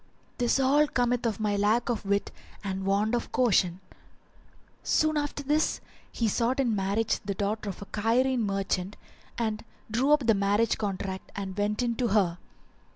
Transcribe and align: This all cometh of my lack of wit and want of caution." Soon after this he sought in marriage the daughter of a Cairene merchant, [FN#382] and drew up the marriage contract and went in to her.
This 0.39 0.59
all 0.59 0.87
cometh 0.87 1.27
of 1.27 1.39
my 1.39 1.55
lack 1.55 1.87
of 1.87 2.07
wit 2.07 2.31
and 2.63 2.85
want 2.87 3.13
of 3.13 3.31
caution." 3.31 3.81
Soon 4.81 5.15
after 5.15 5.43
this 5.43 5.79
he 6.11 6.27
sought 6.27 6.59
in 6.59 6.75
marriage 6.75 7.19
the 7.23 7.35
daughter 7.35 7.69
of 7.69 7.83
a 7.83 7.85
Cairene 7.85 8.39
merchant, 8.43 8.97
[FN#382] 9.37 9.45
and 9.47 9.63
drew 9.91 10.11
up 10.11 10.25
the 10.25 10.33
marriage 10.33 10.79
contract 10.79 11.31
and 11.35 11.55
went 11.55 11.83
in 11.83 11.93
to 11.97 12.07
her. 12.07 12.39